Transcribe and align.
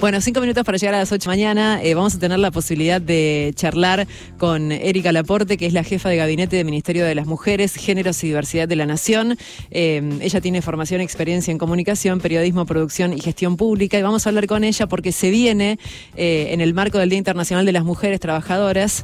Bueno, 0.00 0.20
cinco 0.20 0.40
minutos 0.40 0.64
para 0.64 0.78
llegar 0.78 0.94
a 0.94 0.98
las 0.98 1.10
ocho 1.10 1.28
mañana. 1.28 1.82
Eh, 1.82 1.94
vamos 1.94 2.14
a 2.14 2.20
tener 2.20 2.38
la 2.38 2.52
posibilidad 2.52 3.00
de 3.00 3.52
charlar 3.56 4.06
con 4.38 4.70
Erika 4.70 5.10
Laporte, 5.10 5.56
que 5.56 5.66
es 5.66 5.72
la 5.72 5.82
jefa 5.82 6.08
de 6.08 6.16
gabinete 6.16 6.54
del 6.54 6.66
Ministerio 6.66 7.04
de 7.04 7.16
las 7.16 7.26
Mujeres, 7.26 7.74
Géneros 7.74 8.22
y 8.22 8.28
Diversidad 8.28 8.68
de 8.68 8.76
la 8.76 8.86
Nación. 8.86 9.36
Eh, 9.72 10.20
ella 10.20 10.40
tiene 10.40 10.62
formación 10.62 11.00
y 11.00 11.04
experiencia 11.04 11.50
en 11.50 11.58
comunicación, 11.58 12.20
periodismo, 12.20 12.64
producción 12.64 13.12
y 13.12 13.18
gestión 13.20 13.56
pública. 13.56 13.98
Y 13.98 14.02
vamos 14.02 14.24
a 14.24 14.28
hablar 14.30 14.46
con 14.46 14.62
ella 14.62 14.86
porque 14.86 15.10
se 15.10 15.30
viene 15.30 15.80
eh, 16.16 16.50
en 16.52 16.60
el 16.60 16.74
marco 16.74 16.98
del 16.98 17.10
Día 17.10 17.18
Internacional 17.18 17.66
de 17.66 17.72
las 17.72 17.82
Mujeres 17.82 18.20
Trabajadoras. 18.20 19.02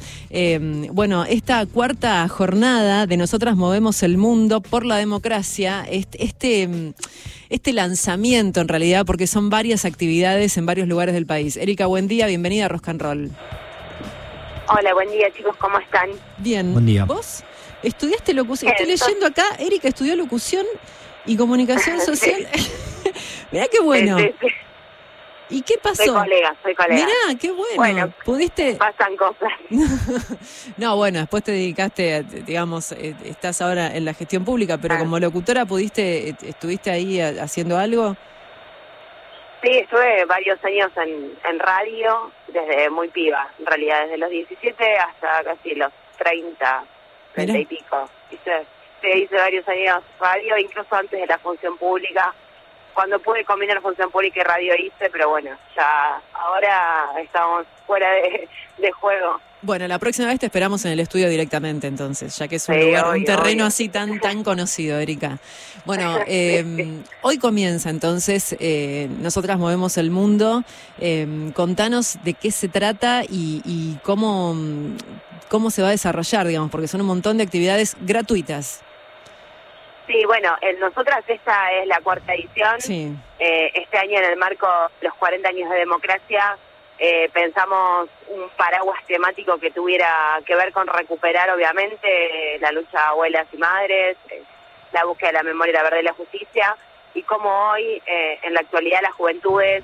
bueno, 0.93 1.25
esta 1.25 1.65
cuarta 1.65 2.25
jornada 2.29 3.05
de 3.05 3.17
Nosotras 3.17 3.57
Movemos 3.57 4.01
el 4.01 4.17
Mundo 4.17 4.61
por 4.61 4.85
la 4.85 4.95
Democracia, 4.95 5.85
este 5.89 6.93
este 7.49 7.73
lanzamiento 7.73 8.61
en 8.61 8.67
realidad, 8.67 9.05
porque 9.05 9.27
son 9.27 9.49
varias 9.49 9.85
actividades 9.85 10.57
en 10.57 10.65
varios 10.65 10.84
lugares 10.87 11.13
del 11.13 11.25
país. 11.25 11.57
Erika, 11.57 11.85
buen 11.85 12.07
día, 12.07 12.27
bienvenida 12.27 12.65
a 12.65 12.67
Rock 12.69 12.89
and 12.89 13.01
Roll. 13.01 13.31
Hola, 14.67 14.93
buen 14.93 15.09
día 15.11 15.31
chicos, 15.31 15.55
¿cómo 15.57 15.77
están? 15.79 16.09
Bien. 16.37 16.73
Buen 16.73 16.85
día. 16.85 17.05
¿Vos 17.05 17.43
estudiaste 17.83 18.33
locución? 18.33 18.71
Estoy 18.71 18.87
leyendo 18.87 19.27
acá, 19.27 19.43
Erika 19.59 19.87
estudió 19.87 20.15
locución 20.15 20.65
y 21.25 21.37
comunicación 21.37 21.99
social. 22.05 22.47
Mirá 23.51 23.67
qué 23.67 23.79
bueno. 23.79 24.17
¿Y 25.47 25.61
qué 25.61 25.75
pasó? 25.81 26.03
Soy 26.03 26.13
colega, 26.13 26.55
soy 26.63 26.73
colega. 26.73 26.95
Mirá, 26.95 27.39
qué 27.39 27.51
bueno. 27.51 27.75
Bueno, 27.75 28.13
pudiste. 28.25 28.75
Pasan 28.75 29.15
cosas. 29.15 29.51
no, 30.77 30.95
bueno, 30.95 31.19
después 31.19 31.43
te 31.43 31.51
dedicaste, 31.51 32.23
digamos, 32.23 32.91
eh, 32.93 33.15
estás 33.23 33.61
ahora 33.61 33.95
en 33.95 34.05
la 34.05 34.15
gestión 34.15 34.43
pública, 34.43 34.79
pero 34.79 34.95
ah. 34.95 34.97
como 34.97 35.19
locutora, 35.19 35.65
¿pudiste, 35.65 36.29
eh, 36.29 36.35
estuviste 36.41 36.89
ahí 36.89 37.21
haciendo 37.21 37.77
algo? 37.77 38.17
Sí, 39.65 39.79
estuve 39.79 40.25
varios 40.25 40.63
años 40.63 40.91
en, 40.95 41.35
en 41.43 41.57
radio, 41.57 42.31
desde 42.49 42.87
muy 42.91 43.07
piba, 43.09 43.49
en 43.57 43.65
realidad, 43.65 44.03
desde 44.03 44.19
los 44.19 44.29
17 44.29 44.97
hasta 44.97 45.43
casi 45.43 45.73
los 45.73 45.91
30, 46.19 46.83
30 47.33 47.57
y 47.57 47.65
pico. 47.65 48.07
Hice, 48.29 48.63
hice 49.01 49.35
varios 49.35 49.67
años 49.67 50.03
radio, 50.19 50.55
incluso 50.59 50.95
antes 50.95 51.19
de 51.19 51.25
la 51.25 51.39
función 51.39 51.75
pública 51.79 52.31
cuando 52.95 53.19
pude 53.19 53.43
combinar 53.43 53.81
función 53.81 54.09
pública 54.09 54.39
y 54.39 54.43
radio 54.43 54.73
hice, 54.75 55.09
pero 55.11 55.29
bueno, 55.29 55.51
ya 55.75 56.21
ahora 56.33 57.11
estamos 57.21 57.67
fuera 57.85 58.09
de, 58.11 58.91
juego. 58.93 59.39
Bueno, 59.61 59.87
la 59.87 59.99
próxima 59.99 60.27
vez 60.27 60.39
te 60.39 60.45
esperamos 60.45 60.85
en 60.85 60.91
el 60.91 60.99
estudio 60.99 61.27
directamente, 61.27 61.87
entonces, 61.87 62.37
ya 62.37 62.47
que 62.47 62.55
es 62.55 62.69
un 62.69 62.79
lugar, 62.79 63.15
un 63.15 63.25
terreno 63.25 63.65
así 63.65 63.89
tan 63.89 64.19
tan 64.19 64.43
conocido, 64.43 64.99
Erika. 64.99 65.39
Bueno, 65.85 66.19
em, 66.27 67.03
hoy 67.21 67.37
comienza 67.37 67.89
entonces, 67.89 68.55
eh, 68.59 69.09
nosotras 69.19 69.59
movemos 69.59 69.97
el 69.97 70.09
mundo. 70.09 70.63
Eh, 70.99 71.51
contanos 71.53 72.17
de 72.23 72.33
qué 72.33 72.51
se 72.51 72.69
trata 72.69 73.23
y, 73.23 73.61
y 73.65 73.97
cómo 74.03 74.55
cómo 75.49 75.69
se 75.71 75.81
va 75.81 75.89
a 75.89 75.91
desarrollar, 75.91 76.47
digamos, 76.47 76.71
porque 76.71 76.87
son 76.87 77.01
un 77.01 77.07
montón 77.07 77.37
de 77.37 77.43
actividades 77.43 77.95
gratuitas. 78.01 78.84
Sí, 80.07 80.23
bueno, 80.25 80.55
en 80.61 80.79
nosotras 80.79 81.23
esta 81.27 81.71
es 81.71 81.87
la 81.87 81.99
cuarta 82.01 82.33
edición. 82.33 82.77
Eh, 83.39 83.71
este 83.73 83.97
año 83.97 84.19
en 84.19 84.25
el 84.25 84.37
marco 84.37 84.67
de 85.01 85.07
los 85.07 85.15
40 85.15 85.49
años 85.49 85.69
de 85.69 85.77
democracia 85.77 86.57
eh, 86.97 87.29
pensamos 87.33 88.07
un 88.29 88.47
paraguas 88.55 88.99
temático 89.05 89.57
que 89.57 89.71
tuviera 89.71 90.39
que 90.45 90.55
ver 90.55 90.71
con 90.71 90.87
recuperar 90.87 91.49
obviamente 91.49 92.57
la 92.59 92.71
lucha 92.71 92.97
de 92.97 93.05
abuelas 93.05 93.47
y 93.51 93.57
madres, 93.57 94.15
eh, 94.29 94.43
la 94.93 95.03
búsqueda 95.05 95.29
de 95.29 95.33
la 95.33 95.43
memoria, 95.43 95.73
la 95.73 95.83
verdad 95.83 95.99
y 95.99 96.03
la 96.03 96.13
justicia, 96.13 96.77
y 97.13 97.23
cómo 97.23 97.49
hoy 97.71 98.01
en 98.05 98.53
la 98.53 98.61
actualidad 98.61 99.01
las 99.01 99.13
juventudes 99.13 99.83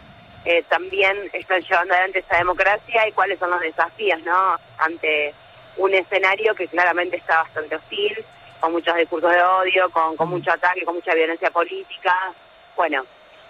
también 0.70 1.30
están 1.34 1.62
llevando 1.62 1.94
adelante 1.94 2.20
esa 2.20 2.38
democracia 2.38 3.08
y 3.08 3.12
cuáles 3.12 3.40
son 3.40 3.52
los 3.52 3.62
desafíos, 3.62 4.22
¿no? 4.24 4.58
Ante 4.78 5.34
un 5.78 5.94
escenario 5.94 6.56
que 6.56 6.68
claramente 6.68 7.18
está 7.18 7.44
bastante 7.44 7.76
hostil 7.76 8.26
con 8.62 8.72
muchos 8.72 8.96
discursos 8.96 9.31
de 9.31 9.44
odio, 9.44 9.90
con, 9.90 10.16
con 10.16 10.30
mucho 10.30 10.52
ataque, 10.52 10.86
con 10.86 10.96
mucha 10.96 11.13
violencia 11.13 11.50
política. 11.50 12.16
Bueno, 12.75 13.06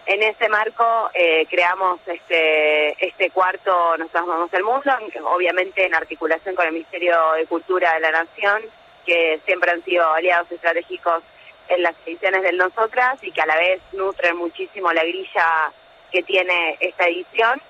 en 0.06 0.24
ese 0.24 0.50
marco 0.50 1.12
eh, 1.14 1.46
creamos 1.50 2.00
este 2.08 3.06
este 3.06 3.30
cuarto 3.30 3.98
Nosotros 3.98 4.26
Vamos 4.26 4.54
el 4.54 4.64
Mundo, 4.64 4.92
obviamente 5.26 5.86
en 5.86 5.94
articulación 5.94 6.56
con 6.56 6.66
el 6.66 6.74
Ministerio 6.74 7.34
de 7.34 7.46
Cultura 7.46 7.94
de 7.94 8.00
la 8.00 8.12
Nación, 8.12 8.64
que 9.06 9.40
siempre 9.46 9.72
han 9.72 9.84
sido 9.84 10.12
aliados 10.12 10.52
estratégicos 10.52 11.22
en 11.68 11.84
las 11.84 11.94
ediciones 12.06 12.42
del 12.42 12.58
Nosotras 12.58 13.20
y 13.22 13.32
que 13.32 13.42
a 13.42 13.46
la 13.46 13.58
vez 13.58 13.82
nutren 13.92 14.38
muchísimo 14.38 14.92
la 14.92 15.04
grilla 15.04 15.72
que 16.12 16.24
tiene 16.24 16.78
esta 16.80 17.06
edición. 17.06 17.62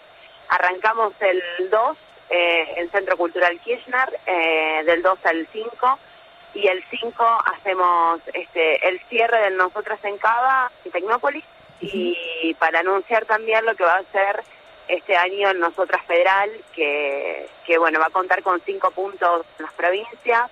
Arrancamos 0.47 1.13
el 1.19 1.69
2 1.69 1.97
eh, 2.29 2.73
en 2.77 2.91
Centro 2.91 3.17
Cultural 3.17 3.59
Kirchner, 3.59 4.19
eh, 4.25 4.83
del 4.85 5.01
2 5.01 5.19
al 5.25 5.47
5 5.51 5.99
y 6.53 6.67
el 6.67 6.83
5 6.89 7.25
hacemos 7.53 8.21
este 8.33 8.87
el 8.87 8.99
cierre 9.09 9.39
del 9.41 9.57
Nosotras 9.57 9.99
en 10.03 10.17
Cava, 10.17 10.71
en 10.85 10.91
Tecnópolis, 10.91 11.43
y 11.79 12.53
para 12.59 12.79
anunciar 12.79 13.25
también 13.25 13.65
lo 13.65 13.75
que 13.75 13.83
va 13.83 13.95
a 13.95 14.11
ser 14.11 14.43
este 14.87 15.15
año 15.15 15.49
el 15.49 15.59
Nosotras 15.59 16.05
Federal, 16.05 16.49
que, 16.73 17.47
que 17.65 17.77
bueno, 17.77 17.99
va 17.99 18.07
a 18.07 18.11
contar 18.11 18.43
con 18.43 18.61
cinco 18.61 18.91
puntos 18.91 19.45
en 19.57 19.65
las 19.65 19.73
provincias. 19.73 20.51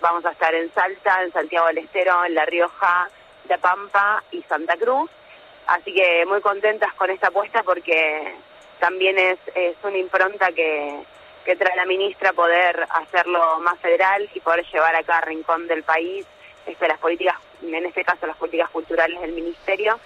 Vamos 0.00 0.24
a 0.24 0.30
estar 0.30 0.54
en 0.54 0.72
Salta, 0.72 1.22
en 1.22 1.32
Santiago 1.32 1.66
del 1.66 1.78
Estero, 1.78 2.24
en 2.24 2.34
La 2.34 2.46
Rioja, 2.46 3.10
La 3.48 3.58
Pampa 3.58 4.22
y 4.30 4.42
Santa 4.42 4.76
Cruz. 4.76 5.10
Así 5.66 5.92
que 5.92 6.24
muy 6.26 6.40
contentas 6.40 6.94
con 6.94 7.10
esta 7.10 7.28
apuesta 7.28 7.62
porque 7.62 8.34
también 8.78 9.18
es, 9.18 9.38
es 9.54 9.76
una 9.82 9.98
impronta 9.98 10.50
que, 10.52 11.04
que 11.44 11.56
trae 11.56 11.76
la 11.76 11.86
ministra 11.86 12.32
poder 12.32 12.86
hacerlo 12.90 13.60
más 13.60 13.78
federal 13.80 14.28
y 14.34 14.40
poder 14.40 14.64
llevar 14.72 14.94
a 14.96 15.20
rincón 15.22 15.66
del 15.66 15.82
país 15.82 16.26
este, 16.66 16.88
las 16.88 16.98
políticas, 16.98 17.36
en 17.62 17.86
este 17.86 18.04
caso 18.04 18.26
las 18.26 18.36
políticas 18.36 18.70
culturales 18.70 19.20
del 19.20 19.32
ministerio. 19.32 19.98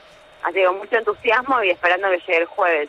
Así 0.42 0.54
que 0.54 0.66
con 0.66 0.78
mucho 0.78 0.96
entusiasmo 0.96 1.62
y 1.62 1.70
esperando 1.70 2.08
que 2.10 2.18
llegue 2.18 2.38
el 2.38 2.46
jueves. 2.46 2.88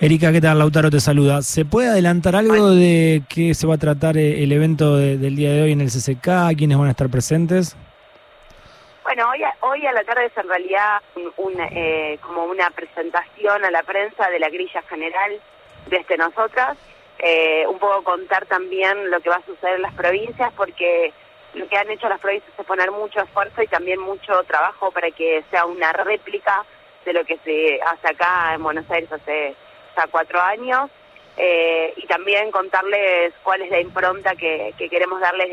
Erika, 0.00 0.30
¿qué 0.30 0.40
tal? 0.40 0.58
Lautaro 0.58 0.90
te 0.90 1.00
saluda. 1.00 1.42
¿Se 1.42 1.64
puede 1.64 1.88
adelantar 1.88 2.36
algo 2.36 2.70
de 2.70 3.22
qué 3.28 3.54
se 3.54 3.66
va 3.66 3.74
a 3.74 3.78
tratar 3.78 4.16
eh, 4.16 4.44
el 4.44 4.52
evento 4.52 4.96
del 4.96 5.34
día 5.34 5.50
de 5.50 5.62
hoy 5.62 5.72
en 5.72 5.80
el 5.80 5.88
CCK? 5.88 6.56
¿Quiénes 6.56 6.78
van 6.78 6.86
a 6.86 6.90
estar 6.90 7.08
presentes? 7.08 7.76
Bueno, 9.02 9.28
hoy 9.30 9.42
a, 9.42 9.54
hoy 9.62 9.86
a 9.86 9.92
la 9.92 10.04
tarde 10.04 10.26
es 10.26 10.36
en 10.36 10.48
realidad 10.48 11.02
eh, 11.72 12.18
como 12.20 12.44
una 12.44 12.70
presentación 12.70 13.64
a 13.64 13.70
la 13.70 13.82
prensa 13.82 14.28
de 14.28 14.38
la 14.38 14.50
grilla 14.50 14.82
general 14.82 15.32
desde 15.88 16.16
nosotras 16.16 16.76
eh, 17.18 17.66
un 17.66 17.78
poco 17.78 18.04
contar 18.04 18.46
también 18.46 19.10
lo 19.10 19.20
que 19.20 19.30
va 19.30 19.36
a 19.36 19.46
suceder 19.46 19.76
en 19.76 19.82
las 19.82 19.94
provincias, 19.94 20.52
porque 20.56 21.12
lo 21.54 21.68
que 21.68 21.76
han 21.76 21.90
hecho 21.90 22.08
las 22.08 22.20
provincias 22.20 22.52
es 22.56 22.66
poner 22.66 22.90
mucho 22.90 23.20
esfuerzo 23.20 23.62
y 23.62 23.66
también 23.66 24.00
mucho 24.00 24.42
trabajo 24.44 24.90
para 24.90 25.10
que 25.10 25.42
sea 25.50 25.66
una 25.66 25.92
réplica 25.92 26.64
de 27.04 27.12
lo 27.12 27.24
que 27.24 27.38
se 27.38 27.80
hace 27.82 28.08
acá 28.08 28.54
en 28.54 28.62
Buenos 28.62 28.88
Aires 28.90 29.10
hace 29.10 29.54
ya 29.96 30.06
cuatro 30.08 30.40
años. 30.40 30.90
Eh, 31.40 31.94
y 31.96 32.06
también 32.08 32.50
contarles 32.50 33.32
cuál 33.44 33.62
es 33.62 33.70
la 33.70 33.80
impronta 33.80 34.34
que, 34.34 34.74
queremos 34.90 35.20
darles 35.20 35.48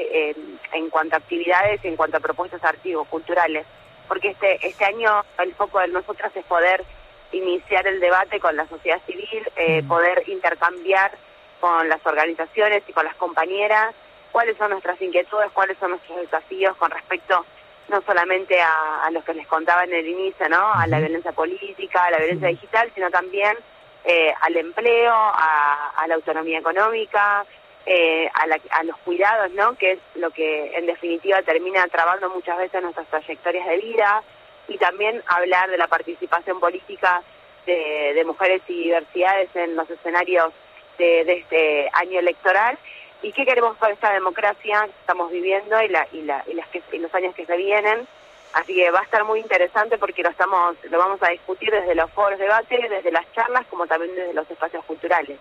en, 0.73 0.89
cuanto 0.89 1.15
a 1.15 1.19
actividades 1.19 1.79
y 1.83 1.89
en 1.89 1.95
cuanto 1.95 2.17
a 2.17 2.21
propuestas 2.21 2.63
artísticos, 2.63 3.07
culturales. 3.07 3.67
Porque 4.07 4.29
este, 4.29 4.65
este 4.65 4.85
año 4.85 5.23
el 5.37 5.53
foco 5.53 5.79
de 5.79 5.89
nosotras 5.89 6.35
es 6.35 6.43
poder 6.45 6.83
iniciar 7.31 7.85
el 7.85 7.99
debate 7.99 8.39
con 8.39 8.55
la 8.55 8.67
sociedad 8.67 8.99
civil, 9.05 9.47
eh, 9.57 9.83
poder 9.87 10.23
intercambiar 10.27 11.11
con 11.59 11.87
las 11.89 12.05
organizaciones 12.05 12.83
y 12.87 12.93
con 12.93 13.05
las 13.05 13.15
compañeras 13.15 13.93
cuáles 14.35 14.57
son 14.57 14.71
nuestras 14.71 15.01
inquietudes, 15.01 15.49
cuáles 15.53 15.77
son 15.77 15.91
nuestros 15.91 16.19
desafíos 16.19 16.75
con 16.75 16.91
respecto 16.91 17.45
no 17.87 18.01
solamente 18.01 18.59
a, 18.61 19.09
los 19.11 19.23
que 19.23 19.33
les 19.33 19.47
contaba 19.47 19.85
en 19.85 19.93
el 19.93 20.05
inicio, 20.05 20.49
¿no? 20.49 20.73
A 20.73 20.85
la 20.87 20.99
violencia 20.99 21.31
política, 21.31 22.03
a 22.03 22.11
la 22.11 22.17
violencia 22.17 22.49
digital, 22.49 22.91
sino 22.93 23.09
también 23.09 23.55
eh, 24.03 24.33
al 24.41 24.57
empleo, 24.57 25.13
a, 25.13 26.03
la 26.05 26.15
autonomía 26.15 26.59
económica, 26.59 27.45
eh, 27.85 28.29
a, 28.33 28.83
los 28.83 28.97
cuidados, 29.05 29.51
¿no? 29.51 29.77
Que 29.77 29.93
es 29.93 29.99
lo 30.15 30.31
que 30.31 30.75
en 30.75 30.85
definitiva 30.85 31.41
termina 31.43 31.87
trabando 31.87 32.29
muchas 32.29 32.57
veces 32.57 32.81
nuestras 32.81 33.07
trayectorias 33.07 33.67
de 33.67 33.77
vida 33.77 34.21
y 34.67 34.77
también 34.77 35.23
hablar 35.27 35.69
de 35.69 35.77
la 35.77 35.87
participación 35.87 36.59
política 36.59 37.21
de 37.65 38.23
mujeres 38.25 38.61
y 38.67 38.83
diversidades 38.83 39.49
en 39.55 39.75
los 39.75 39.89
escenarios 39.89 40.53
de, 40.97 41.21
este 41.33 41.89
año 41.93 42.19
electoral 42.19 42.77
y 43.21 43.31
qué 43.31 43.45
queremos 43.45 43.77
para 43.77 43.93
esta 43.93 44.13
democracia 44.13 44.83
que 44.85 44.99
estamos 44.99 45.31
viviendo 45.31 45.81
y, 45.81 45.87
la, 45.87 46.07
y, 46.11 46.21
la, 46.21 46.43
y, 46.47 46.53
las 46.53 46.67
que, 46.69 46.81
los 46.99 47.13
años 47.15 47.33
que 47.35 47.45
se 47.45 47.57
vienen. 47.57 48.07
Así 48.53 48.73
que 48.73 48.89
va 48.89 49.01
a 49.01 49.03
estar 49.03 49.23
muy 49.25 49.39
interesante 49.39 49.97
porque 49.97 50.23
lo 50.23 50.29
estamos 50.29 50.77
lo 50.89 50.97
vamos 50.97 51.21
a 51.21 51.29
discutir 51.29 51.71
desde 51.71 51.95
los 51.95 52.09
foros 52.11 52.39
de 52.39 52.45
debate, 52.45 52.87
desde 52.89 53.11
las 53.11 53.29
charlas, 53.33 53.65
como 53.67 53.85
también 53.85 54.15
desde 54.15 54.33
los 54.33 54.49
espacios 54.49 54.85
culturales. 54.85 55.37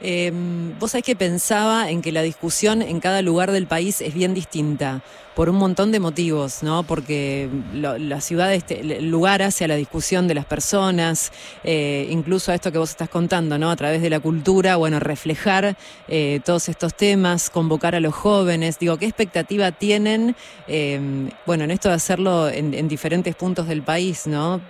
Eh, 0.00 0.32
vos 0.78 0.90
sabés 0.90 1.04
que 1.04 1.16
pensaba 1.16 1.88
en 1.90 2.02
que 2.02 2.12
la 2.12 2.22
discusión 2.22 2.82
en 2.82 3.00
cada 3.00 3.22
lugar 3.22 3.52
del 3.52 3.66
país 3.66 4.00
es 4.00 4.12
bien 4.12 4.34
distinta. 4.34 5.02
por 5.34 5.48
un 5.50 5.56
montón 5.56 5.90
de 5.90 5.98
motivos, 6.00 6.62
¿no? 6.62 6.84
Porque 6.84 7.48
la 7.72 8.20
ciudad, 8.20 8.54
este, 8.54 8.80
el 8.80 9.10
lugar 9.10 9.42
hace 9.42 9.64
a 9.64 9.68
la 9.68 9.74
discusión 9.74 10.28
de 10.28 10.34
las 10.34 10.44
personas, 10.44 11.32
eh, 11.64 12.06
incluso 12.10 12.52
a 12.52 12.54
esto 12.54 12.70
que 12.70 12.78
vos 12.78 12.90
estás 12.90 13.08
contando, 13.08 13.58
¿no? 13.58 13.70
A 13.70 13.76
través 13.76 14.00
de 14.00 14.10
la 14.10 14.20
cultura, 14.20 14.76
bueno, 14.76 15.00
reflejar 15.00 15.76
eh, 16.06 16.40
todos 16.44 16.68
estos 16.68 16.94
temas, 16.94 17.50
convocar 17.50 17.94
a 17.96 18.00
los 18.00 18.14
jóvenes. 18.14 18.78
Digo, 18.78 18.96
¿qué 18.96 19.06
expectativa 19.06 19.72
tienen, 19.72 20.36
eh, 20.68 21.00
bueno, 21.46 21.64
en 21.64 21.72
esto 21.72 21.88
de 21.88 21.96
hacerlo 21.96 22.48
en, 22.48 22.72
en 22.72 22.86
diferentes 22.88 23.34
puntos 23.34 23.66
del 23.66 23.82
país, 23.82 24.26
¿no? 24.26 24.60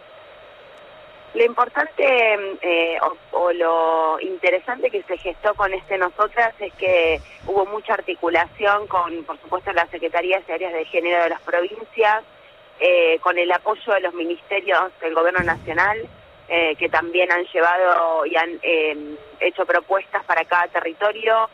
Lo 1.34 1.44
importante 1.44 2.04
eh, 2.62 2.98
o, 3.32 3.52
lo 3.52 4.20
interesante 4.20 4.88
que 4.88 5.02
se 5.02 5.18
gestó 5.18 5.52
con 5.54 5.74
este 5.74 5.98
Nosotras 5.98 6.54
es 6.60 6.72
que 6.74 7.20
hubo 7.48 7.66
mucha 7.66 7.94
articulación 7.94 8.86
con, 8.86 9.24
por 9.24 9.40
supuesto, 9.40 9.72
las 9.72 9.90
secretarías 9.90 10.44
y 10.48 10.52
áreas 10.52 10.72
de 10.72 10.84
género 10.84 11.24
de 11.24 11.30
las 11.30 11.40
provincias, 11.42 12.22
eh, 12.78 13.18
con 13.20 13.36
el 13.36 13.50
apoyo 13.50 13.94
de 13.94 14.00
los 14.00 14.14
ministerios 14.14 14.92
del 15.00 15.14
Gobierno 15.14 15.42
Nacional, 15.42 15.98
eh, 16.48 16.76
que 16.76 16.88
también 16.88 17.32
han 17.32 17.44
llevado 17.46 18.26
y 18.26 18.36
han 18.36 18.60
hecho 19.40 19.66
propuestas 19.66 20.22
para 20.24 20.44
cada 20.44 20.68
territorio. 20.68 21.50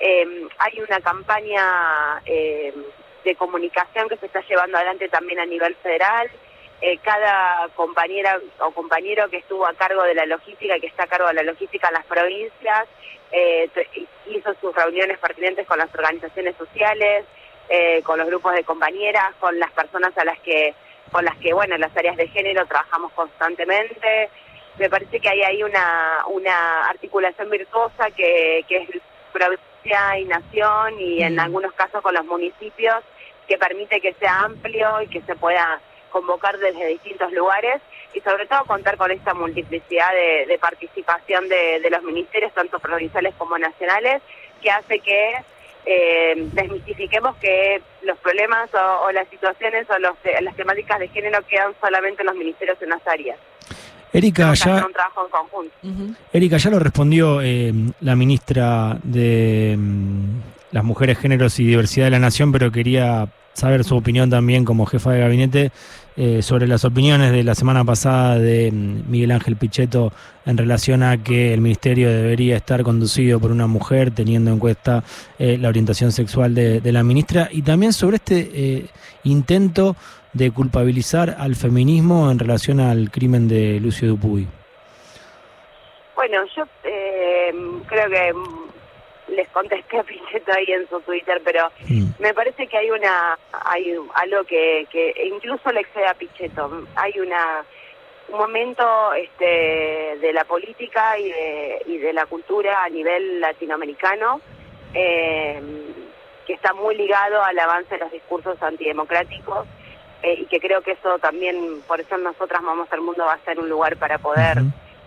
hay 0.00 0.80
una 0.80 1.00
campaña 1.00 2.22
de 2.24 3.36
comunicación 3.36 4.08
que 4.08 4.16
se 4.16 4.26
está 4.26 4.42
llevando 4.42 4.76
adelante 4.76 5.08
también 5.08 5.40
a 5.40 5.46
nivel 5.46 5.74
federal. 5.76 6.30
Eh, 6.86 6.98
cada 6.98 7.66
compañera 7.76 8.38
o 8.60 8.70
compañero 8.70 9.30
que 9.30 9.38
estuvo 9.38 9.66
a 9.66 9.72
cargo 9.72 10.02
de 10.02 10.14
la 10.14 10.26
logística, 10.26 10.78
que 10.78 10.88
está 10.88 11.04
a 11.04 11.06
cargo 11.06 11.28
de 11.28 11.32
la 11.32 11.42
logística 11.42 11.88
en 11.88 11.94
las 11.94 12.04
provincias, 12.04 12.86
eh, 13.32 13.70
hizo 14.26 14.52
sus 14.60 14.74
reuniones 14.74 15.18
pertinentes 15.18 15.66
con 15.66 15.78
las 15.78 15.88
organizaciones 15.94 16.54
sociales, 16.58 17.24
eh, 17.70 18.02
con 18.02 18.18
los 18.18 18.26
grupos 18.26 18.52
de 18.52 18.64
compañeras, 18.64 19.32
con 19.40 19.58
las 19.58 19.72
personas 19.72 20.12
a 20.18 20.26
las 20.26 20.38
que, 20.40 20.74
con 21.10 21.24
las 21.24 21.34
que, 21.38 21.54
bueno, 21.54 21.74
en 21.74 21.80
las 21.80 21.96
áreas 21.96 22.18
de 22.18 22.28
género 22.28 22.66
trabajamos 22.66 23.12
constantemente. 23.12 24.28
Me 24.78 24.90
parece 24.90 25.20
que 25.20 25.28
hay 25.30 25.42
ahí 25.42 25.62
una, 25.62 26.24
una 26.26 26.86
articulación 26.90 27.48
virtuosa 27.48 28.10
que, 28.10 28.62
que 28.68 28.76
es 28.76 28.88
provincia 29.32 30.18
y 30.18 30.26
nación 30.26 31.00
y 31.00 31.22
en 31.22 31.40
algunos 31.40 31.72
casos 31.72 32.02
con 32.02 32.12
los 32.12 32.26
municipios 32.26 33.02
que 33.48 33.56
permite 33.56 34.02
que 34.02 34.12
sea 34.20 34.40
amplio 34.40 35.00
y 35.00 35.06
que 35.06 35.22
se 35.22 35.34
pueda 35.34 35.80
convocar 36.14 36.56
desde 36.58 36.86
distintos 36.86 37.32
lugares 37.32 37.82
y 38.14 38.20
sobre 38.20 38.46
todo 38.46 38.64
contar 38.66 38.96
con 38.96 39.10
esta 39.10 39.34
multiplicidad 39.34 40.10
de, 40.46 40.56
participación 40.60 41.48
de, 41.48 41.90
los 41.90 42.02
ministerios, 42.04 42.54
tanto 42.54 42.78
provinciales 42.78 43.34
como 43.36 43.58
nacionales, 43.58 44.22
que 44.62 44.70
hace 44.70 45.00
que 45.00 45.34
eh, 45.86 46.34
desmitifiquemos 46.52 47.34
que 47.38 47.82
los 48.02 48.16
problemas 48.18 48.70
o, 48.74 49.10
las 49.10 49.28
situaciones 49.28 49.90
o 49.90 49.98
los, 49.98 50.14
las 50.40 50.54
temáticas 50.54 51.00
de 51.00 51.08
género 51.08 51.44
quedan 51.48 51.74
solamente 51.80 52.22
en 52.22 52.26
los 52.26 52.36
ministerios 52.36 52.80
en 52.80 52.90
las 52.90 53.04
áreas. 53.08 53.36
Erika, 54.12 54.54
ya, 54.54 54.86
Erika, 56.32 56.56
ya 56.58 56.70
lo 56.70 56.78
respondió 56.78 57.42
eh, 57.42 57.72
la 58.00 58.14
ministra 58.14 58.96
de 59.02 59.74
mm, 59.76 60.40
las 60.70 60.84
Mujeres, 60.84 61.18
Géneros 61.18 61.58
y 61.58 61.64
Diversidad 61.64 62.06
de 62.06 62.10
la 62.12 62.20
Nación, 62.20 62.52
pero 62.52 62.70
quería 62.70 63.26
saber 63.54 63.84
su 63.84 63.96
opinión 63.96 64.28
también 64.28 64.64
como 64.64 64.84
jefa 64.84 65.12
de 65.12 65.20
gabinete 65.20 65.72
eh, 66.16 66.42
sobre 66.42 66.68
las 66.68 66.84
opiniones 66.84 67.32
de 67.32 67.42
la 67.42 67.56
semana 67.56 67.84
pasada 67.84 68.38
de 68.38 68.70
mm, 68.70 69.10
Miguel 69.10 69.32
Ángel 69.32 69.56
Pichetto 69.56 70.12
en 70.46 70.56
relación 70.56 71.02
a 71.02 71.22
que 71.22 71.52
el 71.52 71.60
ministerio 71.60 72.08
debería 72.08 72.56
estar 72.56 72.84
conducido 72.84 73.40
por 73.40 73.50
una 73.50 73.66
mujer, 73.66 74.12
teniendo 74.12 74.52
en 74.52 74.60
cuenta 74.60 75.02
eh, 75.38 75.56
la 75.58 75.68
orientación 75.68 76.12
sexual 76.12 76.54
de, 76.54 76.92
la 76.92 77.02
ministra, 77.02 77.48
y 77.50 77.62
también 77.62 77.92
sobre 77.92 78.16
este 78.16 78.50
eh, 78.54 78.86
intento 79.24 79.96
de 80.32 80.50
culpabilizar 80.50 81.34
al 81.38 81.56
feminismo 81.56 82.30
en 82.30 82.38
relación 82.38 82.78
al 82.78 83.10
crimen 83.10 83.48
de 83.48 83.80
Lucio 83.80 84.06
Dupuy. 84.08 84.46
Bueno, 86.14 86.44
yo 86.56 86.64
creo 87.88 88.10
que 88.10 88.32
les 89.34 89.48
contesté 89.48 89.98
a 89.98 90.02
Pichetto 90.02 90.52
ahí 90.52 90.72
en 90.72 90.88
su 90.88 91.00
Twitter, 91.00 91.40
pero 91.44 91.70
mm. 91.88 92.20
me 92.20 92.34
parece 92.34 92.66
que 92.66 92.78
hay 92.78 92.90
una 92.90 93.38
hay 93.64 93.96
algo 94.14 94.44
que, 94.44 94.86
que 94.90 95.14
incluso 95.26 95.70
le 95.72 95.80
excede 95.80 96.06
a 96.06 96.14
Pichetto. 96.14 96.86
Hay 96.96 97.18
una 97.20 97.64
un 98.28 98.38
momento 98.38 99.12
este, 99.14 100.16
de 100.18 100.32
la 100.32 100.44
política 100.44 101.18
y 101.18 101.28
de, 101.28 101.82
y 101.86 101.98
de 101.98 102.12
la 102.12 102.26
cultura 102.26 102.82
a 102.82 102.88
nivel 102.88 103.40
latinoamericano 103.40 104.40
eh, 104.94 105.60
que 106.46 106.54
está 106.54 106.72
muy 106.72 106.96
ligado 106.96 107.42
al 107.42 107.58
avance 107.58 107.94
de 107.94 108.00
los 108.00 108.12
discursos 108.12 108.60
antidemocráticos 108.62 109.66
eh, 110.22 110.38
y 110.40 110.46
que 110.46 110.60
creo 110.60 110.82
que 110.82 110.92
eso 110.92 111.18
también, 111.18 111.82
por 111.86 112.00
eso 112.00 112.16
nosotras 112.16 112.62
Vamos 112.62 112.88
al 112.90 113.00
Mundo 113.00 113.24
va 113.24 113.34
a 113.34 113.44
ser 113.44 113.58
un 113.58 113.68
lugar 113.68 113.96
para 113.96 114.18
poder 114.18 114.58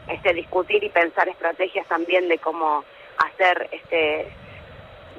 este, 0.07 0.33
discutir 0.33 0.83
y 0.83 0.89
pensar 0.89 1.27
estrategias 1.27 1.87
también 1.87 2.27
de 2.27 2.37
cómo 2.37 2.83
hacer 3.17 3.69
este 3.71 4.31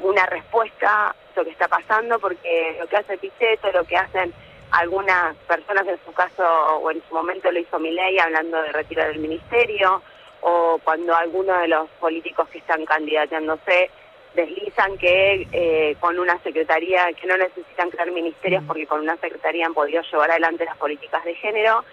una 0.02 0.26
respuesta 0.26 1.08
a 1.08 1.16
lo 1.36 1.44
que 1.44 1.50
está 1.50 1.68
pasando, 1.68 2.18
porque 2.18 2.76
lo 2.78 2.86
que 2.86 2.96
hace 2.96 3.18
Pichetto, 3.18 3.70
lo 3.72 3.84
que 3.84 3.96
hacen 3.96 4.32
algunas 4.70 5.34
personas 5.48 5.86
en 5.86 5.98
su 6.04 6.12
caso, 6.12 6.44
o 6.78 6.90
en 6.90 7.02
su 7.08 7.14
momento 7.14 7.50
lo 7.50 7.58
hizo 7.58 7.78
Milei 7.78 8.18
hablando 8.18 8.60
de 8.62 8.72
retiro 8.72 9.04
del 9.04 9.18
ministerio, 9.18 10.02
o 10.40 10.78
cuando 10.84 11.14
algunos 11.14 11.60
de 11.60 11.68
los 11.68 11.88
políticos 12.00 12.48
que 12.48 12.58
están 12.58 12.84
candidateándose 12.84 13.90
deslizan 14.34 14.96
que 14.98 15.48
eh, 15.52 15.96
con 16.00 16.18
una 16.18 16.38
secretaría, 16.42 17.12
que 17.14 17.26
no 17.26 17.36
necesitan 17.36 17.90
crear 17.90 18.10
ministerios 18.10 18.62
porque 18.66 18.86
con 18.86 19.00
una 19.00 19.16
secretaría 19.16 19.66
han 19.66 19.74
podido 19.74 20.02
llevar 20.02 20.30
adelante 20.30 20.64
las 20.64 20.76
políticas 20.76 21.24
de 21.24 21.34
género, 21.34 21.84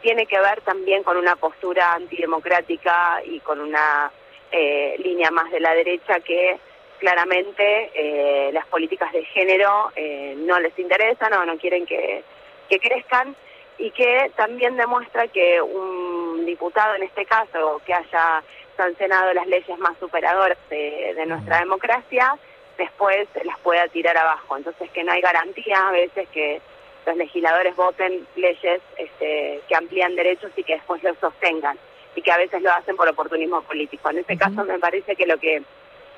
tiene 0.00 0.26
que 0.26 0.38
ver 0.38 0.60
también 0.62 1.02
con 1.02 1.16
una 1.16 1.36
postura 1.36 1.94
antidemocrática 1.94 3.22
y 3.24 3.40
con 3.40 3.60
una 3.60 4.12
eh, 4.52 4.96
línea 4.98 5.30
más 5.30 5.50
de 5.50 5.60
la 5.60 5.74
derecha 5.74 6.20
que 6.20 6.58
claramente 6.98 7.90
eh, 7.94 8.50
las 8.52 8.66
políticas 8.66 9.10
de 9.12 9.24
género 9.24 9.90
eh, 9.96 10.34
no 10.36 10.60
les 10.60 10.78
interesan 10.78 11.32
o 11.32 11.44
no 11.44 11.56
quieren 11.56 11.86
que, 11.86 12.22
crezcan 12.68 13.34
y 13.76 13.90
que 13.90 14.30
también 14.36 14.76
demuestra 14.76 15.28
que 15.28 15.60
un 15.60 16.46
diputado 16.46 16.94
en 16.94 17.02
este 17.02 17.26
caso 17.26 17.82
que 17.84 17.92
haya 17.92 18.42
sancionado 18.76 19.34
las 19.34 19.46
leyes 19.46 19.78
más 19.78 19.98
superadoras 19.98 20.56
de, 20.70 21.24
nuestra 21.26 21.58
democracia 21.58 22.38
después 22.78 23.28
las 23.44 23.58
pueda 23.58 23.88
tirar 23.88 24.16
abajo. 24.16 24.56
Entonces 24.56 24.90
que 24.90 25.04
no 25.04 25.12
hay 25.12 25.20
garantía 25.20 25.88
a 25.88 25.92
veces 25.92 26.28
que 26.30 26.62
los 27.04 27.16
legisladores 27.16 27.76
voten 27.76 28.26
leyes 28.36 28.80
este, 28.96 29.60
que 29.68 29.76
amplían 29.76 30.14
derechos 30.14 30.50
y 30.56 30.64
que 30.64 30.74
después 30.74 31.02
los 31.02 31.18
sostengan 31.18 31.78
y 32.14 32.22
que 32.22 32.32
a 32.32 32.36
veces 32.36 32.62
lo 32.62 32.72
hacen 32.72 32.96
por 32.96 33.08
oportunismo 33.08 33.62
político. 33.62 34.10
En 34.10 34.18
este 34.18 34.36
caso 34.36 34.64
me 34.64 34.78
parece 34.78 35.16
que 35.16 35.26
lo 35.26 35.38
que 35.38 35.62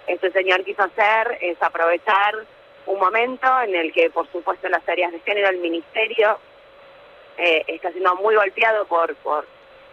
este 0.07 0.31
señor 0.33 0.65
quiso 0.65 0.83
hacer 0.83 1.39
es 1.41 1.61
aprovechar 1.63 2.35
un 2.87 2.99
momento 2.99 3.47
en 3.63 3.75
el 3.75 3.93
que, 3.93 4.11
por 4.11 4.31
supuesto, 4.31 4.69
las 4.69 4.87
áreas 4.89 5.13
de 5.13 5.21
género, 5.21 5.49
el 5.49 5.59
ministerio 5.59 6.39
eh, 7.39 7.65
está 7.69 7.91
siendo 7.91 8.15
muy 8.17 8.35
golpeado 8.35 8.85
por, 8.87 9.15
por 9.17 9.47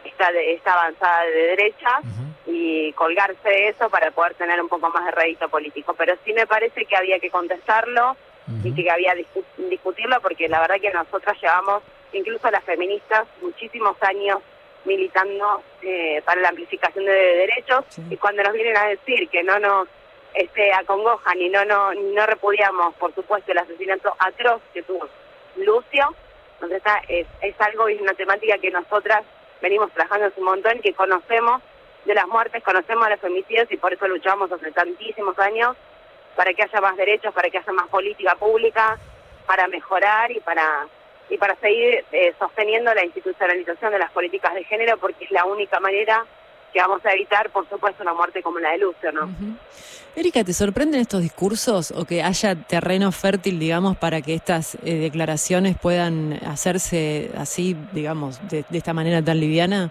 esta, 0.04 0.32
de, 0.32 0.54
esta 0.54 0.74
avanzada 0.74 1.24
de 1.24 1.32
derecha 1.32 2.00
y 2.46 2.92
colgarse 2.94 3.48
de 3.48 3.70
eso 3.70 3.90
para 3.90 4.12
poder 4.12 4.34
tener 4.34 4.62
un 4.62 4.68
poco 4.68 4.90
más 4.90 5.06
de 5.06 5.12
rédito 5.12 5.48
político. 5.48 5.94
Pero 5.98 6.16
sí 6.26 6.34
me 6.34 6.48
parece 6.48 6.86
que 6.86 6.96
había 6.96 7.20
que 7.20 7.30
contestarlo 7.30 8.18
y 8.64 8.74
que 8.74 8.92
había 8.92 9.14
discu 9.14 9.46
discutirlo 9.58 10.20
porque 10.22 10.50
la 10.50 10.60
verdad 10.60 10.82
que 10.82 10.92
nosotras 10.92 11.38
llevamos, 11.42 11.84
incluso 12.12 12.52
las 12.52 12.64
feministas, 12.64 13.26
muchísimos 13.42 13.96
años 14.02 14.40
militando 14.86 15.64
eh, 15.82 16.22
para 16.26 16.42
la 16.42 16.50
amplificación 16.50 17.06
de 17.06 17.12
derechos 17.12 17.86
y 18.10 18.18
cuando 18.18 18.44
nos 18.44 18.54
vienen 18.54 18.78
a 18.78 18.88
decir 18.88 19.30
que 19.30 19.44
no 19.44 19.60
nos 19.60 19.88
este, 20.34 20.74
acongojan 20.74 21.40
y 21.40 21.50
no, 21.50 21.66
no, 21.66 21.94
no 21.94 22.26
repudiamos, 22.26 22.96
por 22.96 23.14
supuesto, 23.14 23.52
el 23.52 23.58
asesinato 23.58 24.16
atroz 24.18 24.62
que 24.74 24.84
tuvo 24.84 25.08
Lucio, 25.58 26.16
entonces 26.54 26.82
es, 27.10 27.28
es 27.42 27.62
algo 27.62 27.90
y 27.90 27.96
es 27.96 28.02
una 28.02 28.14
temática 28.14 28.58
que 28.58 28.72
nosotras 28.72 29.24
venimos 29.62 29.92
trabajando 29.92 30.28
hace 30.28 30.40
un 30.40 30.46
montón 30.46 30.80
que 30.80 30.94
conocemos 30.94 31.62
de 32.06 32.16
las 32.16 32.28
muertes, 32.28 32.64
conocemos 32.64 33.06
de 33.06 33.12
los 33.12 33.20
femicidios 33.20 33.72
y 33.72 33.78
por 33.78 33.94
eso 33.94 34.08
luchamos 34.08 34.52
hace 34.52 34.72
tantísimos 34.72 35.38
años 35.40 35.76
para 36.36 36.54
que 36.54 36.64
haya 36.64 36.82
más 36.82 36.96
derechos, 36.98 37.34
para 37.34 37.50
que 37.50 37.58
haya 37.58 37.74
más 37.74 37.88
política 37.90 38.36
pública, 38.36 38.98
para 39.46 39.68
mejorar 39.68 40.32
y 40.32 40.40
para 40.40 40.88
y 41.32 41.38
para 41.38 41.56
seguir 41.56 42.04
eh, 42.12 42.34
sosteniendo 42.38 42.94
la 42.94 43.06
institucionalización 43.06 43.94
de 43.94 44.00
las 44.00 44.12
políticas 44.12 44.54
de 44.54 44.66
género 44.66 44.98
porque 44.98 45.24
es 45.24 45.32
la 45.32 45.46
única 45.46 45.80
manera 45.80 46.26
que 46.74 46.80
vamos 46.80 47.04
a 47.06 47.14
evitar, 47.14 47.50
por 47.50 47.68
supuesto, 47.70 48.04
una 48.04 48.14
muerte 48.14 48.44
como 48.44 48.60
la 48.60 48.72
de 48.72 48.80
Lucio, 48.80 49.12
¿no? 49.14 49.30
Erika, 50.16 50.44
¿te 50.44 50.52
sorprenden 50.52 51.00
estos 51.00 51.22
discursos 51.22 51.92
o 51.92 52.04
que 52.04 52.22
haya 52.22 52.56
terreno 52.56 53.14
fértil, 53.14 53.60
digamos, 53.60 53.98
para 53.98 54.22
que 54.22 54.34
estas 54.34 54.76
eh, 54.76 54.96
declaraciones 54.96 55.78
puedan 55.82 56.34
hacerse 56.46 57.32
así, 57.38 57.78
digamos, 57.94 58.46
de, 58.50 58.66
esta 58.74 58.94
manera 58.94 59.22
tan 59.22 59.40
liviana? 59.40 59.90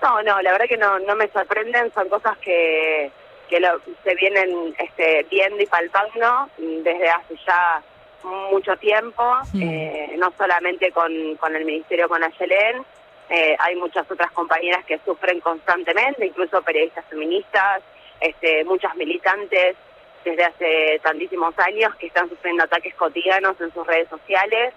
No, 0.00 0.22
no, 0.22 0.40
la 0.42 0.52
verdad 0.52 0.66
que 0.68 0.76
no, 0.76 0.98
no 1.00 1.16
me 1.16 1.28
sorprenden, 1.28 1.92
son 1.92 2.08
cosas 2.08 2.38
que, 2.38 3.10
que 3.48 3.60
se 4.04 4.14
vienen 4.14 4.74
este, 4.78 5.26
viendo 5.28 5.60
y 5.60 5.66
palpando 5.66 6.48
desde 6.58 7.08
hace 7.08 7.34
ya 7.44 7.82
mucho 8.24 8.76
tiempo, 8.76 9.22
hmm. 9.52 9.62
eh, 9.62 10.14
no 10.18 10.32
solamente 10.36 10.90
con, 10.92 11.36
con 11.36 11.54
el 11.54 11.64
Ministerio 11.64 12.08
con 12.08 12.22
Ayelén, 12.22 12.84
eh, 13.28 13.56
hay 13.58 13.76
muchas 13.76 14.10
otras 14.10 14.30
compañeras 14.32 14.84
que 14.84 15.00
sufren 15.04 15.40
constantemente, 15.40 16.26
incluso 16.26 16.60
periodistas 16.62 17.04
feministas, 17.06 17.82
este, 18.20 18.64
muchas 18.64 18.94
militantes 18.96 19.76
desde 20.24 20.44
hace 20.44 21.00
tantísimos 21.02 21.58
años 21.58 21.94
que 21.96 22.06
están 22.06 22.28
sufriendo 22.28 22.64
ataques 22.64 22.94
cotidianos 22.94 23.60
en 23.60 23.72
sus 23.72 23.86
redes 23.86 24.08
sociales. 24.08 24.74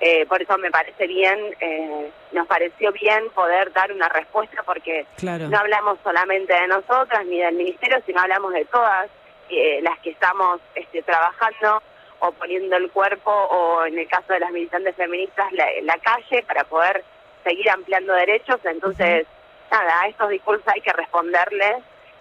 Eh, 0.00 0.26
por 0.26 0.40
eso 0.40 0.56
me 0.58 0.70
parece 0.70 1.06
bien, 1.08 1.38
eh, 1.60 2.10
nos 2.32 2.46
pareció 2.46 2.92
bien 2.92 3.30
poder 3.34 3.72
dar 3.72 3.92
una 3.92 4.08
respuesta 4.08 4.62
porque 4.64 5.06
no 5.22 5.58
hablamos 5.58 5.98
solamente 6.04 6.54
de 6.54 6.68
nosotras 6.68 7.26
ni 7.26 7.38
del 7.38 7.56
ministerio, 7.56 7.98
sino 8.06 8.20
hablamos 8.20 8.52
de 8.52 8.64
todas 8.66 9.10
eh, 9.50 9.80
las 9.82 9.98
que 9.98 10.10
estamos 10.10 10.60
este, 10.76 11.02
trabajando 11.02 11.82
o 12.20 12.32
poniendo 12.32 12.76
el 12.76 12.90
cuerpo 12.90 13.30
o 13.30 13.84
en 13.84 13.98
el 13.98 14.08
caso 14.08 14.32
de 14.32 14.40
las 14.40 14.50
militantes 14.50 14.96
feministas 14.96 15.52
la, 15.52 15.66
la 15.82 15.98
calle 15.98 16.42
para 16.42 16.64
poder 16.64 17.04
seguir 17.44 17.70
ampliando 17.70 18.12
derechos. 18.14 18.58
Entonces, 18.64 19.26
nada, 19.70 20.02
a 20.02 20.08
estos 20.08 20.28
discursos 20.30 20.66
hay 20.68 20.80
que 20.80 20.92
responderles 20.92 21.76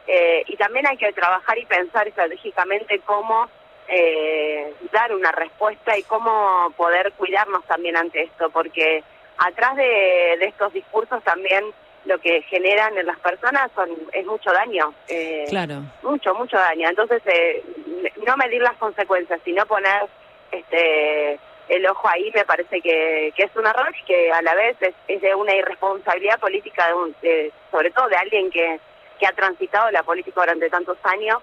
eh, 0.08 0.44
y 0.48 0.56
también 0.56 0.88
hay 0.88 0.98
que 0.98 1.12
trabajar 1.12 1.58
y 1.58 1.66
pensar 1.66 2.08
estratégicamente 2.08 3.00
cómo 3.00 3.50
eh, 3.90 4.74
dar 4.92 5.14
una 5.14 5.32
respuesta 5.32 5.98
y 5.98 6.04
cómo 6.04 6.72
poder 6.78 7.12
cuidarnos 7.14 7.64
también 7.66 7.98
ante 7.98 8.24
esto, 8.24 8.50
porque 8.50 9.04
atrás 9.38 9.76
de, 9.76 10.34
estos 10.46 10.74
discursos 10.74 11.24
también 11.24 11.64
lo 12.08 12.18
que 12.20 12.42
generan 12.44 12.98
en 12.98 13.06
las 13.06 13.20
personas 13.20 13.70
son 13.76 13.90
es 14.14 14.26
mucho 14.26 14.52
daño. 14.52 14.94
Eh, 15.08 15.46
claro. 15.50 15.84
Mucho, 16.04 16.34
mucho 16.36 16.58
daño. 16.58 16.90
Entonces, 16.90 17.22
eh, 17.26 17.64
no 18.26 18.38
medir 18.38 18.62
las 18.62 18.78
consecuencias, 18.78 19.40
sino 19.44 19.66
poner 19.66 20.04
este 20.52 21.40
el 21.68 21.86
ojo 21.86 22.08
ahí 22.08 22.32
me 22.34 22.46
parece 22.46 22.80
que, 22.82 23.34
que 23.36 23.44
es 23.44 23.54
un 23.58 23.68
error 23.68 23.94
y 24.02 24.06
que 24.06 24.32
a 24.32 24.42
la 24.42 24.56
vez 24.56 24.78
es, 24.80 25.22
de 25.22 25.36
una 25.36 25.54
irresponsabilidad 25.54 26.40
política, 26.40 26.88
de, 26.88 26.94
un, 26.94 27.16
de 27.22 27.52
sobre 27.72 27.92
todo 27.92 28.08
de 28.08 28.16
alguien 28.16 28.50
que 28.50 28.80
que 29.18 29.28
ha 29.28 29.32
transitado 29.32 29.92
la 29.92 30.04
política 30.04 30.42
durante 30.42 30.70
tantos 30.70 30.98
años. 31.04 31.40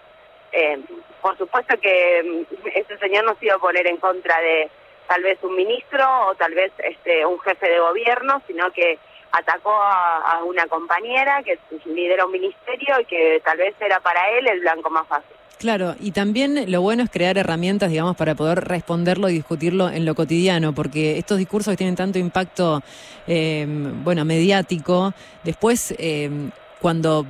Eh, 0.52 0.78
por 1.20 1.36
supuesto 1.36 1.76
que 1.80 2.22
mm, 2.22 2.68
ese 2.74 2.96
señor 2.98 3.24
no 3.24 3.34
se 3.38 3.46
iba 3.46 3.56
a 3.56 3.58
poner 3.58 3.86
en 3.86 3.96
contra 3.96 4.40
de 4.40 4.70
tal 5.08 5.22
vez 5.22 5.38
un 5.42 5.56
ministro 5.56 6.04
o 6.28 6.34
tal 6.34 6.54
vez 6.54 6.72
este 6.78 7.26
un 7.26 7.38
jefe 7.40 7.68
de 7.68 7.80
gobierno, 7.80 8.40
sino 8.46 8.70
que 8.72 8.98
atacó 9.34 9.72
a, 9.72 10.42
una 10.44 10.66
compañera 10.66 11.42
que 11.42 11.58
lidera 11.86 12.26
un 12.26 12.32
ministerio 12.32 13.00
y 13.00 13.04
que 13.04 13.42
tal 13.44 13.58
vez 13.58 13.74
era 13.80 14.00
para 14.00 14.30
él 14.30 14.46
el 14.46 14.60
blanco 14.60 14.90
más 14.90 15.06
fácil. 15.06 15.30
Claro, 15.58 15.94
y 16.00 16.10
también 16.10 16.70
lo 16.70 16.82
bueno 16.82 17.02
es 17.04 17.10
crear 17.10 17.38
herramientas, 17.38 17.90
digamos, 17.90 18.16
para 18.16 18.34
poder 18.34 18.64
responderlo 18.64 19.28
y 19.28 19.34
discutirlo 19.34 19.88
en 19.88 20.04
lo 20.04 20.14
cotidiano, 20.14 20.74
porque 20.74 21.16
estos 21.16 21.38
discursos 21.38 21.72
que 21.72 21.78
tienen 21.78 21.96
tanto 21.96 22.18
impacto, 22.18 22.82
eh, 23.26 23.64
bueno, 23.68 24.24
mediático, 24.24 25.14
después, 25.42 25.94
eh, 25.98 26.50
cuando 26.80 27.26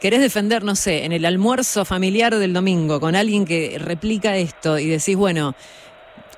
querés 0.00 0.20
defender, 0.20 0.62
no 0.62 0.76
sé, 0.76 1.04
en 1.04 1.12
el 1.12 1.24
almuerzo 1.24 1.84
familiar 1.84 2.34
del 2.36 2.52
domingo 2.52 3.00
con 3.00 3.16
alguien 3.16 3.44
que 3.44 3.78
replica 3.78 4.36
esto 4.36 4.78
y 4.78 4.88
decís, 4.88 5.16
bueno, 5.16 5.54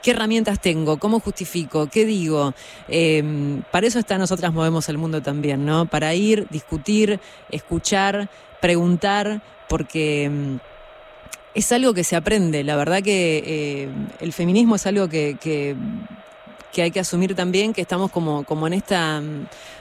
¿qué 0.02 0.12
herramientas 0.12 0.60
tengo? 0.60 0.98
¿Cómo 0.98 1.20
justifico? 1.20 1.88
¿Qué 1.88 2.04
digo? 2.04 2.54
Em, 2.88 3.62
para 3.70 3.86
eso 3.86 3.98
está 3.98 4.18
Nosotras 4.18 4.52
Movemos 4.52 4.88
el 4.88 4.98
Mundo 4.98 5.22
también, 5.22 5.64
¿no? 5.64 5.86
Para 5.86 6.14
ir, 6.14 6.46
discutir, 6.50 7.20
escuchar, 7.50 8.28
preguntar, 8.60 9.42
porque 9.68 10.24
em, 10.24 10.58
es 11.54 11.72
algo 11.72 11.94
que 11.94 12.04
se 12.04 12.16
aprende. 12.16 12.64
La 12.64 12.76
verdad 12.76 13.02
que 13.02 13.84
em, 13.84 14.08
el 14.20 14.32
feminismo 14.32 14.76
es 14.76 14.86
algo 14.86 15.08
que, 15.08 15.36
que, 15.40 15.76
hay 16.80 16.92
que 16.92 17.00
asumir 17.00 17.34
también, 17.34 17.72
que 17.72 17.80
estamos 17.80 18.12
como, 18.12 18.44
como 18.44 18.68
en 18.68 18.74
esta 18.74 19.20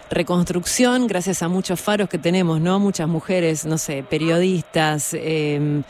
reconstrucción 0.09 1.05
gracias 1.05 1.43
a 1.43 1.47
muchos 1.47 1.79
faros 1.79 2.09
que 2.09 2.17
tenemos, 2.17 2.59
¿no? 2.59 2.79
Muchas 2.79 3.07
mujeres, 3.07 3.65
no 3.65 3.77
sé, 3.77 4.03
periodistas, 4.03 5.13
eh, 5.13 5.83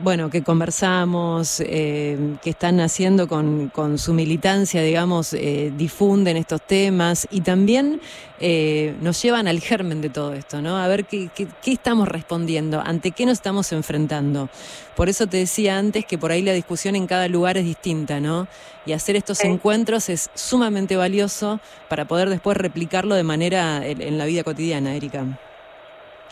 bueno, 0.00 0.30
que 0.30 0.42
conversamos, 0.42 1.60
eh, 1.60 2.36
que 2.42 2.50
están 2.50 2.80
haciendo 2.80 3.28
con, 3.28 3.68
con, 3.68 3.98
su 3.98 4.12
militancia, 4.14 4.82
digamos, 4.82 5.32
eh, 5.34 5.72
difunden 5.76 6.36
estos 6.36 6.62
temas 6.62 7.28
y 7.30 7.42
también 7.42 8.00
eh, 8.40 8.94
nos 9.00 9.20
llevan 9.22 9.48
al 9.48 9.60
germen 9.60 10.00
de 10.00 10.10
todo 10.10 10.32
esto, 10.32 10.62
¿no? 10.62 10.76
A 10.78 10.88
ver 10.88 11.04
qué, 11.04 11.28
qué, 11.34 11.48
estamos 11.64 12.08
respondiendo, 12.08 12.80
ante 12.84 13.10
qué 13.10 13.26
nos 13.26 13.34
estamos 13.34 13.70
enfrentando. 13.72 14.48
Por 14.96 15.08
eso 15.08 15.26
te 15.26 15.36
decía 15.36 15.78
antes 15.78 16.04
que 16.04 16.18
por 16.18 16.32
ahí 16.32 16.42
la 16.42 16.52
discusión 16.52 16.96
en 16.96 17.06
cada 17.06 17.28
lugar 17.28 17.56
es 17.56 17.64
distinta, 17.64 18.20
¿no? 18.20 18.48
Y 18.86 18.92
hacer 18.92 19.16
estos 19.16 19.44
encuentros 19.44 20.08
es 20.08 20.30
sumamente 20.34 20.96
valioso 20.96 21.60
para 21.88 22.06
poder 22.06 22.28
después 22.30 22.56
replicarlo 22.56 23.14
de 23.14 23.22
manera 23.22 23.86
en 23.86 24.18
la 24.18 24.24
vida 24.24 24.42
cotidiana, 24.42 24.96
Erika. 24.96 25.26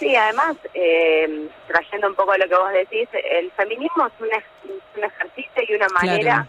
Sí, 0.00 0.16
además, 0.16 0.57
eh, 0.73 1.47
trayendo 1.66 2.09
un 2.09 2.14
poco 2.14 2.35
lo 2.35 2.49
que 2.49 2.57
vos 2.57 2.73
decís, 2.73 3.07
el 3.12 3.50
feminismo 3.52 4.07
es 4.07 4.12
un, 4.19 5.04
ejercicio 5.04 5.62
y 5.69 5.75
una 5.75 5.88
manera 5.88 6.49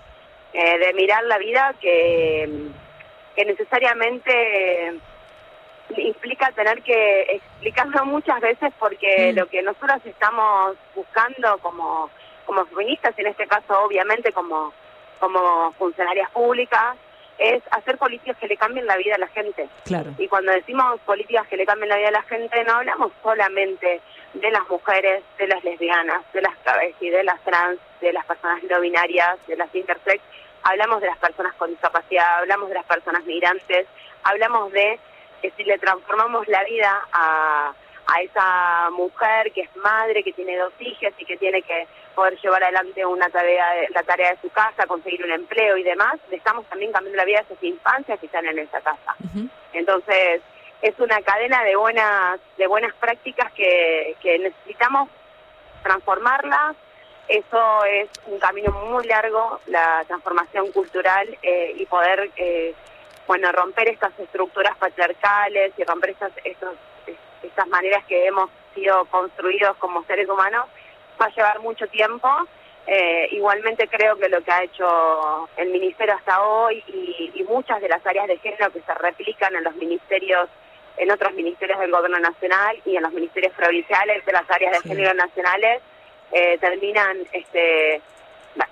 eh, 0.54 0.78
de 0.78 0.94
mirar 0.94 1.22
la 1.26 1.38
vida 1.38 1.76
que, 1.82 2.50
que 3.36 3.44
necesariamente 3.44 4.94
implica 5.98 6.50
tener 6.54 6.82
que 6.82 7.24
explicarlo 7.24 8.06
muchas 8.06 8.40
veces 8.40 8.72
porque 8.80 9.34
mm. 9.34 9.36
lo 9.40 9.48
que 9.48 9.62
nosotros 9.64 10.00
estamos 10.06 10.78
buscando 10.96 11.58
como, 11.58 12.10
como 12.46 12.66
feministas, 12.68 13.14
en 13.20 13.28
este 13.28 13.48
caso 13.48 13.84
obviamente 13.84 14.32
como, 14.32 14.72
como 15.20 15.74
funcionarias 15.74 16.32
públicas, 16.32 16.96
es 17.38 17.64
hacer 17.72 17.98
políticas 17.98 18.38
que 18.38 18.48
le 18.48 18.58
cambien 18.58 18.86
la 18.86 18.98
vida 18.98 19.16
a 19.16 19.20
la 19.20 19.28
gente. 19.28 19.68
Claro. 19.86 20.12
Y 20.18 20.28
cuando 20.28 20.52
decimos 20.52 21.00
políticas 21.02 21.48
que 21.48 21.58
le 21.58 21.66
cambien 21.66 21.90
la 21.90 21.98
vida 21.98 22.10
a 22.10 22.12
la 22.12 22.24
gente, 22.24 22.64
no 22.64 22.76
hablamos 22.76 23.12
solamente 23.24 24.02
de 24.34 24.52
las 24.52 24.68
mujeres, 24.70 25.24
de 25.38 25.48
las 25.48 25.64
lesbianas, 25.64 26.22
de 26.34 26.42
las 26.42 26.54
y 27.00 27.10
de 27.10 27.24
las 27.24 27.42
trans, 27.42 27.80
de 28.00 28.14
las 28.14 28.26
personas 28.26 28.62
no 28.64 28.80
binarias, 28.80 29.38
de 29.48 29.58
las 29.58 29.74
intersex, 29.74 30.22
hablamos 30.64 31.02
de 31.02 31.08
las 31.08 31.18
personas 31.18 31.54
con 31.56 31.70
discapacidad, 31.70 32.40
hablamos 32.40 32.70
de 32.70 32.76
las 32.76 32.86
personas 32.86 33.24
migrantes, 33.26 33.88
hablamos 34.24 34.72
de 34.72 35.00
que 35.42 35.52
si 35.52 35.64
le 35.64 35.78
transformamos 35.80 36.48
la 36.48 36.64
vida 36.64 37.02
a 37.12 37.74
a 38.14 38.22
esa 38.22 38.90
mujer 38.92 39.52
que 39.54 39.62
es 39.62 39.76
madre, 39.78 40.24
que 40.24 40.34
tiene 40.34 40.58
dos 40.58 40.74
hijas 40.80 41.14
y 41.18 41.26
que 41.26 41.38
tiene 41.38 41.62
que 41.62 41.88
poder 42.14 42.38
llevar 42.42 42.64
adelante 42.64 43.06
una 43.06 43.30
tarea, 43.30 43.66
la 43.94 44.04
tarea 44.04 44.32
de 44.32 44.42
su 44.42 44.50
casa, 44.50 44.86
conseguir 44.86 45.24
un 45.24 45.32
empleo 45.32 45.78
y 45.78 45.84
demás, 45.84 46.16
le 46.30 46.36
estamos 46.36 46.66
también 46.66 46.92
cambiando 46.92 47.18
la 47.18 47.26
vida 47.26 47.40
a 47.40 47.42
esas 47.44 47.64
infancias 47.64 48.20
que 48.20 48.26
están 48.26 48.46
en 48.46 48.60
esa 48.60 48.82
casa. 48.82 49.16
Entonces, 49.72 50.42
es 50.82 51.00
una 51.00 51.22
cadena 51.22 51.64
de 51.64 51.76
buenas, 51.76 52.40
de 52.58 52.68
buenas 52.68 52.94
prácticas 52.96 53.52
que, 53.54 54.18
que 54.22 54.40
necesitamos 54.40 55.10
transformarlas. 55.84 56.76
Eso 57.30 57.86
es 57.86 58.10
un 58.26 58.40
camino 58.40 58.72
muy 58.72 59.06
largo, 59.06 59.62
la 59.68 60.04
transformación 60.06 60.72
cultural 60.74 61.38
eh, 61.42 61.76
y 61.78 61.86
poder, 61.86 62.30
eh, 62.36 62.74
bueno, 63.26 63.54
romper 63.54 63.88
estas 63.88 64.20
estructuras 64.20 64.76
patriarcales 64.78 65.72
y 65.78 65.84
romper 65.86 66.10
estas, 66.10 66.34
estos 66.44 66.76
estas 67.44 67.68
maneras 67.68 68.04
que 68.06 68.26
hemos 68.28 68.50
sido 68.74 69.06
construidos 69.06 69.76
como 69.78 70.04
seres 70.04 70.30
humanos, 70.30 70.66
va 71.22 71.26
a 71.26 71.36
llevar 71.36 71.60
mucho 71.60 71.88
tiempo. 71.88 72.30
Eh, 72.88 73.30
igualmente 73.32 73.88
creo 73.88 74.18
que 74.18 74.28
lo 74.28 74.42
que 74.42 74.52
ha 74.52 74.64
hecho 74.64 75.48
el 75.58 75.70
ministerio 75.70 76.16
hasta 76.16 76.42
hoy 76.42 76.84
y, 76.88 77.44
muchas 77.48 77.82
de 77.82 77.90
las 77.90 78.06
áreas 78.06 78.28
de 78.28 78.38
género 78.38 78.72
que 78.72 78.82
se 78.82 78.94
replican 78.94 79.54
en 79.54 79.66
los 79.66 79.76
ministerios, 79.76 80.48
en 80.96 81.12
otros 81.12 81.34
ministerios 81.34 81.80
del 81.80 81.92
gobierno 81.92 82.18
nacional 82.20 82.78
y 82.86 82.96
en 82.96 83.04
los 83.04 83.12
ministerios 83.12 83.54
provinciales 83.54 84.26
de 84.26 84.32
las 84.32 84.50
áreas 84.50 84.72
de 84.72 84.90
género 84.90 85.14
nacionales, 85.14 85.82
eh, 86.32 86.58
terminan 86.60 87.18
este, 87.34 88.02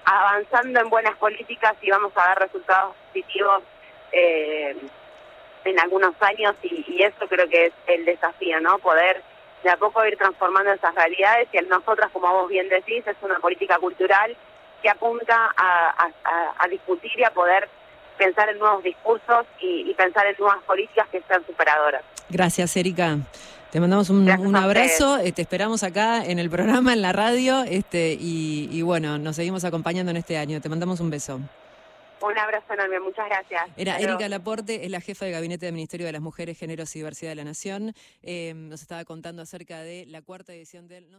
avanzando 0.06 0.80
en 0.80 0.90
buenas 0.90 1.18
políticas 1.18 1.76
y 1.82 1.90
vamos 1.90 2.14
a 2.16 2.30
ver 2.30 2.40
resultados 2.40 2.96
positivos 3.08 3.64
eh, 4.14 4.78
en 5.66 5.80
algunos 5.80 6.14
años 6.22 6.56
y, 6.64 7.02
eso 7.02 7.28
creo 7.28 7.48
que 7.48 7.68
es 7.68 7.74
el 7.88 8.06
desafío, 8.06 8.60
¿no? 8.60 8.78
Poder 8.80 9.24
de 9.64 9.70
a 9.70 9.78
poco 9.78 10.06
ir 10.06 10.18
transformando 10.18 10.72
esas 10.72 10.96
realidades 10.96 11.50
y 11.52 11.58
en 11.58 11.68
nosotras, 11.68 12.10
como 12.12 12.32
vos 12.32 12.50
bien 12.50 12.70
decís, 12.70 13.06
es 13.06 13.16
una 13.22 13.40
política 13.40 13.78
cultural 13.78 14.36
que 14.82 14.90
apunta 14.90 15.54
a, 15.58 16.68
discutir 16.70 17.12
y 17.18 17.24
a 17.24 17.32
poder 17.32 17.68
pensar 18.18 18.48
en 18.50 18.60
nuevos 18.60 18.84
discursos 18.84 19.46
y, 19.60 19.94
pensar 19.96 20.26
en 20.28 20.36
nuevas 20.40 20.64
políticas 20.64 21.08
que 21.10 21.22
sean 21.28 21.46
superadoras. 21.46 22.04
Gracias, 22.30 22.76
Erika. 22.78 23.18
Te 23.72 23.80
mandamos 23.80 24.10
un, 24.10 24.56
abrazo, 24.56 25.18
eh, 25.18 25.32
te 25.32 25.42
esperamos 25.42 25.84
acá 25.84 26.24
en 26.26 26.40
el 26.40 26.50
programa, 26.50 26.94
en 26.94 27.02
la 27.02 27.12
radio, 27.12 27.64
este 27.64 28.18
y, 28.20 28.70
y 28.72 28.82
bueno, 28.82 29.18
nos 29.18 29.36
seguimos 29.36 29.64
acompañando 29.64 30.12
en 30.12 30.18
este 30.18 30.38
año. 30.38 30.62
Te 30.62 30.70
mandamos 30.70 31.00
un 31.00 31.10
beso. 31.10 31.40
Un 32.22 32.38
abrazo 32.38 32.74
enorme, 32.74 33.00
muchas 33.00 33.28
gracias. 33.28 33.70
Era 33.78 33.98
Erika 33.98 34.28
Laporte, 34.28 34.86
es 34.86 34.92
la 34.92 35.02
jefa 35.02 35.26
de 35.26 35.32
gabinete 35.32 35.66
del 35.66 35.74
Ministerio 35.74 36.06
de 36.06 36.12
las 36.12 36.22
Mujeres, 36.22 36.58
Géneros 36.58 36.96
y 36.96 37.00
Diversidad 37.00 37.32
de 37.32 37.36
la 37.36 37.44
Nación. 37.46 37.94
Eh, 38.24 38.54
nos 38.56 38.82
estaba 38.82 39.06
contando 39.06 39.42
acerca 39.42 39.82
de 39.82 40.06
la 40.06 40.22
cuarta 40.22 40.54
edición 40.54 40.88
del... 40.88 41.10